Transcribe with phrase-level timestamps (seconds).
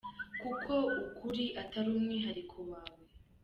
[0.41, 0.73] Kuko
[1.07, 2.97] ukuri atari umwihariko wawe!